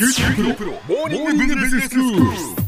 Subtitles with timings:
[0.00, 2.59] 九州大学モーニングビジネススクール。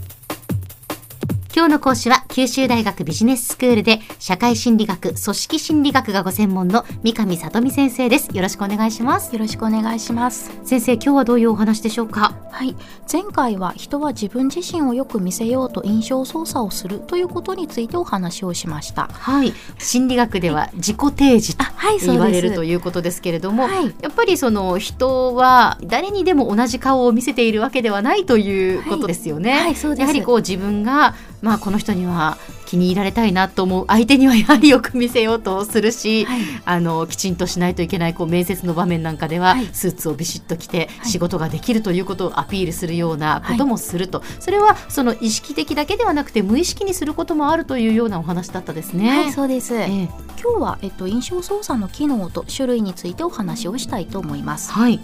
[1.55, 8.35] 今日の講師は九州大学ビジネススクールで社会心理学、組織心理学がご専門の三上里美先生です。
[8.35, 9.35] よろしくお願いします。
[9.35, 10.51] よろしくお願いします。
[10.65, 12.35] 先生、今日はどういうお話でしょうか？
[12.51, 12.75] はい。
[13.11, 19.11] 前回は人は自分自身をよく見せようと印象操作をするということについてお話をしました。
[19.13, 19.53] はい。
[19.79, 21.65] 心理学では自己提示と
[22.13, 29.51] 言われるということですけれども、はいやっぱりその人は誰にでも同じ顔を見せているわけではないということですよね。
[29.53, 49.09] はいはいそうですやはりこう自分が、まあ、この人には気に入られたいなと思う相手にはやはりよく見せようとするし、はいあのきちんとしないといけないこう面接の場面なんかでは、はいスーツをビシッと着てはい仕事ができるということをアピールするようなこともすると、それはその意識的だけではなくて無意識にすることもあるというようなお話だったですね。
[49.09, 49.75] はい、そうです。
[49.75, 50.09] ええ
[50.43, 54.73] 今日は、えっと、印象操作の機能と種類についてお話をしたいと思います。
[54.73, 55.01] はい、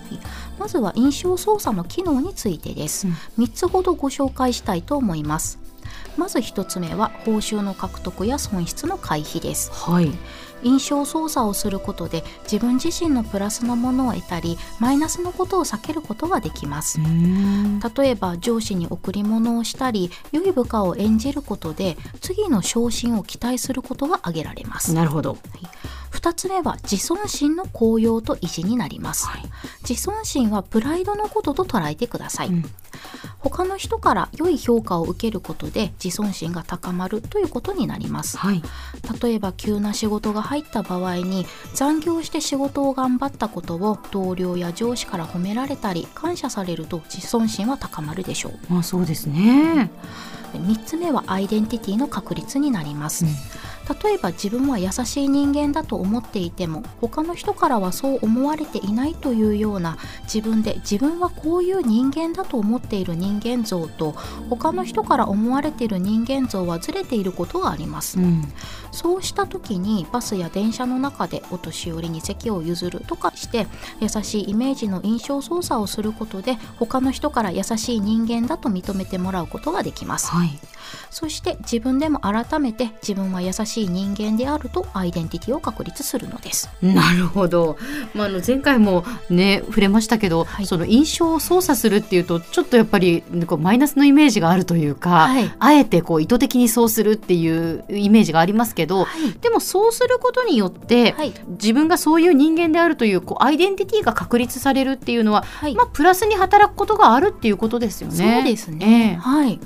[0.59, 3.07] まずは印象操作の機能についてです。
[3.07, 5.68] うん3つほどご紹介したいと思います。
[6.17, 9.71] まず1つ目は報酬の獲得や損失の回避です。
[9.73, 10.11] はい、
[10.63, 16.99] 印象操作をすることで自分自身のプラスのものを得たりマイナスのことを避けることができます。
[17.97, 24.95] 例えば上司に贈り物をしたり良い部下を演じることで次の昇進を期待することが挙げられます。
[24.95, 25.39] なるほど。
[26.11, 29.43] 2つ目は自尊心の高揚と維持になります、はい
[29.89, 32.65] 自尊心はプライドのことと捉えてください、うん
[33.49, 38.37] 他の人から良い評価を受けることで自尊心が高まるということになります。
[38.37, 38.63] はい、
[39.23, 48.73] 例えば急な仕事が入った場合に残業して仕事を頑張ったことを同僚や上司から褒められたり感謝されると自尊心は高まるでしょう。
[48.73, 49.91] まあそうですね。
[50.53, 53.27] 3つ目はアイデンティティの確立になります、
[54.03, 64.13] 例えば自分は優しい人間だと思っていても他の人からはそう思われていないというような自分で自分はこういう人間だと思っている人間像と
[64.51, 68.43] 他の人から思われている人間像はずれていることがあります、うん、
[68.93, 73.67] そうした時にバスや電車の中でお年寄りに席を譲るとかして
[74.01, 80.29] 優しいイメージの印象操作をすることで他の人から優しい人間だと認めてもらうことができます。
[80.29, 80.59] はい、
[81.11, 86.71] そして自分でも改めて自分は優しい人間であるとアイデンティティを確立するのです。
[86.83, 87.77] なるほど。
[88.15, 90.67] まああの前回もね触れましたけど、はい。
[90.67, 95.53] その印象を操作するっていうとちょっとやっぱりこうマイナスのイメージがあるというか、はい。
[95.59, 99.33] あえてこう意図的にそうするっていうイメージがありますけど、はい。
[99.41, 101.33] でもそうすることによって、はい。
[101.49, 105.75] 自分がそういう人間であるというこうアイデンティティが確立されるっていうのは、はい。
[105.75, 108.17] まあプラスに働くことがあるっていうことですよね。
[108.17, 109.17] そうですね、ええ。
[109.17, 109.61] はい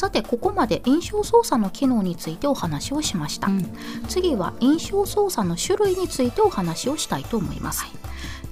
[0.00, 3.70] さてここまで印象操作の機能についてお話をしました、うん。
[4.08, 7.84] 次は印象操作の種類についてお話をしたいと思います、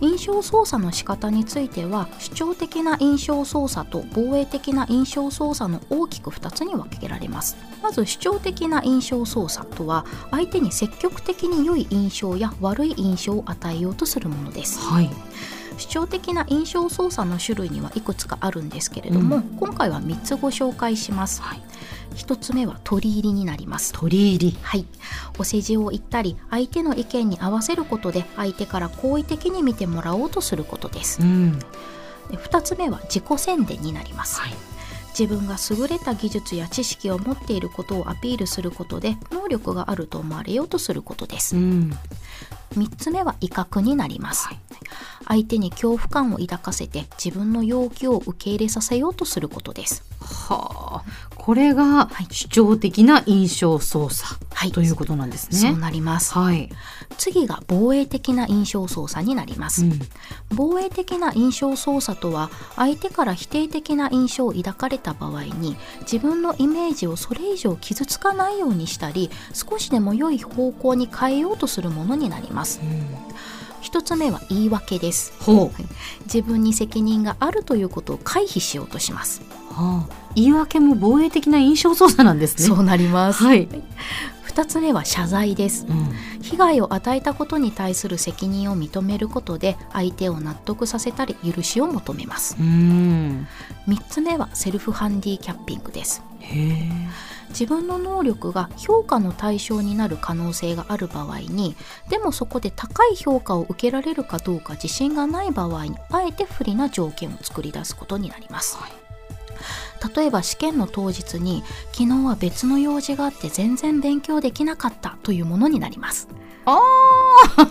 [0.02, 7.56] 印象操作の仕方については主張的な印象操作と防衛的な印象操作の大きく2つに分けられます。
[7.82, 14.80] まず主張的な印象操作とは相手に積極的に良い印象や悪い印象を与えようとするものです。
[14.80, 15.08] はい、
[15.78, 19.42] 主張的な印象操作の種類にはいくつかあるんですけれども、うん。
[19.58, 21.62] 今回は3つご紹介します、はい。
[22.16, 23.92] 1つ目は取り入りになります。
[23.92, 24.58] 取り入り。
[24.60, 24.84] はい、
[25.38, 31.22] お世辞を言ったり相手の意見に合わせることで相手から好意的に見てもらおうとすることです。
[31.22, 31.64] うん、で
[32.36, 34.54] 2つ目は自己宣伝になります、はい。
[35.18, 41.56] 自分が優れた技術や知識を持っていることをアピールすることで能力があると思われようとすることです。
[41.56, 41.92] うん、
[42.74, 44.48] 3つ目は威嚇になります、
[45.26, 50.04] 相手に恐怖感を抱かせて自分の要求を受け入れさせようとすることです。
[50.20, 55.58] はあ、これが主張的な印象操作、はいということなんですね。
[55.58, 56.34] そうなります。
[56.34, 56.70] はい。
[57.16, 60.00] 次が防衛的な印象操作になります、うん。
[60.54, 72.80] 防衛的な印象操作とは相手から否定的な印象を抱かれた場合に自分のイメージをそれ以上傷つかないようにしたり少しでも良い方向に変えようとするものになります。
[73.80, 75.32] 一つ目は言い訳です。
[75.40, 75.72] ほ
[76.24, 79.40] 自分に責任があるということを回避しようとします。
[79.70, 82.66] う、はあ、言い訳も防衛的な印象操作なんですね。
[82.66, 83.44] そうなります。
[83.44, 83.68] はい。
[84.58, 85.86] 二つ目は謝罪です。
[85.88, 86.42] うん。
[86.42, 92.56] 被害を与えたことに対する責任を認めることで相手を納得させたり許しを求めます。
[92.58, 93.46] うん。
[93.86, 96.24] 3つ目はセルフハンディキャッピングです。
[97.50, 101.76] 自分の能力が評価の対象になる可能性がある場合に
[102.10, 108.76] でもそこで高い評価を受けられるかどうか自信がない場合にあえて不利な条件を作り出すことになります、
[110.14, 111.62] 例えば試験の当日に
[111.92, 116.28] 昨日は別の用事があって全然勉強できなかったというものになります
[116.68, 116.80] あ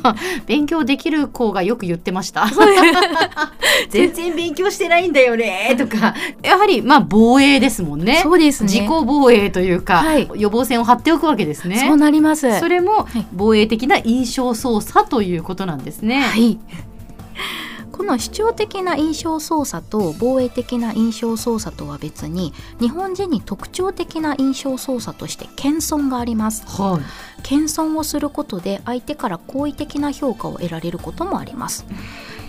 [0.03, 0.15] あ
[0.47, 2.47] 勉強できる子がよく言ってました。
[3.89, 8.21] 全然勉強してないんだよねとか やはりまあ防衛ですもんね。
[8.23, 11.77] そうですね自己防衛というか、はい予防線を張っておくわけですね。
[11.77, 16.21] そうなりますそれもはい防衛的な印象操作ということなんですね。
[16.21, 16.57] はい。
[17.97, 27.41] この主張的な印象操作と防衛的な印象操作とは別に日本人に特徴的な印象操作として謙遜がありますはい。
[27.41, 31.87] 謙遜をすることで相手から好意的な評価を得られることもあります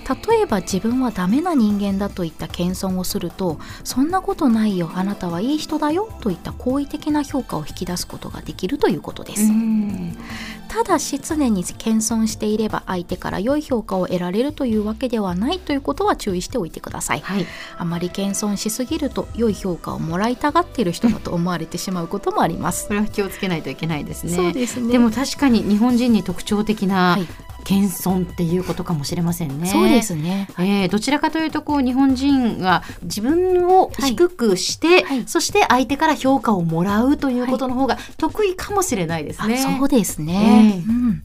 [0.09, 10.17] 例えば自分はダメな人間だといった謙遜をするとそんなことないよあなたはいい人だよといった好意的な評価を引き出すことができるということです、うん。
[10.69, 17.21] ただし常に謙遜していれば相手から良い評価を得られるというわけではないということは注意しておいてください。
[17.21, 17.47] はい。
[17.77, 22.89] あまり謙遜しすぎると良い評価をもらいたがっている人だと思われてしまうこともあります。
[22.89, 24.33] これは気をつけないといけないですね。
[24.33, 24.93] そうですね。
[24.93, 29.69] でも確かに日本人に特徴的なはい謙遜っていうことかもしれませんね。
[29.69, 30.49] そうですね。
[30.59, 35.25] えーどちらかというとこう日本人が自分を低くして、はい。
[35.27, 39.57] そして相手から評価をもらうということの方が得意かもしれないですね。
[39.57, 41.23] あそうですね、ええうん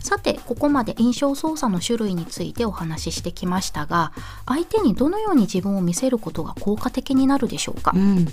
[0.00, 4.12] さてここまで印象操作の種類についてお話ししてきましたが
[4.46, 8.26] 相手にどのように自分を見せることが効果的になるでしょうか、うん、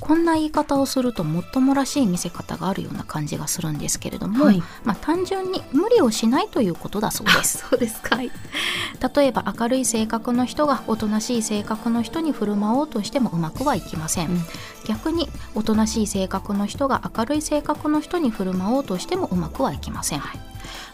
[0.00, 4.62] こんな言い方をするともっともらしい見せ方があるような感じがするんですけれども、はい。
[4.84, 7.64] まあ、単純に無理をしないということだそうです。
[7.70, 8.18] そうですか。
[8.18, 8.30] 例
[9.26, 14.44] えば明るい性格の人がおとなしい性格の人に振る舞おうとしてもうまくはいきません、うん。
[14.86, 20.22] 逆におとなしい性格の人が明るい性格の人に振る舞おうとしてもうまくはいきません、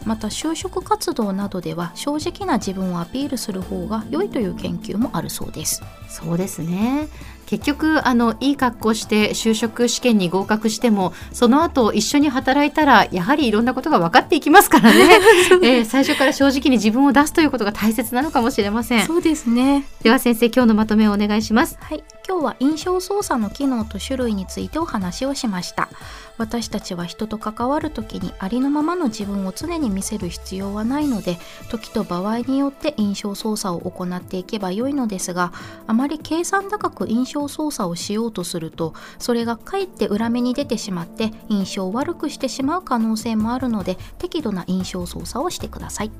[0.05, 5.81] また就職活動などでは正直な自分をアピールする方が良いという研究もあるそうです。
[6.09, 7.07] そうですね。
[7.51, 15.19] 結局あのいい格好して就職試験に合格してもその後一緒に働いたらやはりいろんなことが分かっていきますからね、
[15.61, 19.05] えー最初から正直に自分を出すということが大切なのかもしれません。
[19.05, 19.85] そうですね。
[20.01, 21.77] では先生今日のまとめをお願いします。
[21.81, 25.89] はい、今日は印象操作の機能と種類についてお話をしました。
[26.37, 31.37] 私たちは人と関わる時にありのままの自分を常に見せる必要はないので
[31.69, 35.51] 時と場合によって印象操作を行っていけば良いのですが
[35.87, 46.11] あまり計算高く印象操作をしようとするとそれがかえって裏目に出てしまって印象を悪くしてしまう可能性もあるので適度な印象操作をしてください。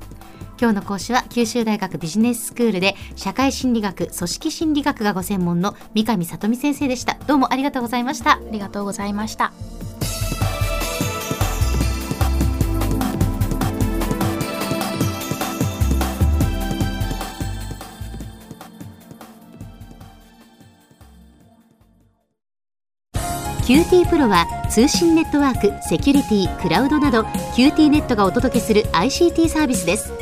[0.62, 7.14] 今日の講師は九州大学ビジネススクールで社会心理学組織心理学がご専門の三上里美先生でした。
[7.26, 8.34] どうもありがとうございました。
[8.34, 9.52] ありがとうございました。
[23.66, 27.22] QT PROは通信ネットワーク、セキュリティ、クラウドなど
[27.56, 30.21] QT ネットがお届けする ICT サービスです